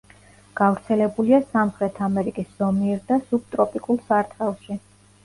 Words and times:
გავრცელებულია 0.59 1.39
სამხრეთ 1.49 1.99
ამერიკის 2.05 2.47
ზომიერ 2.61 3.03
და 3.13 3.19
სუბტროპიკულ 3.27 4.01
სარტყელში. 4.09 4.79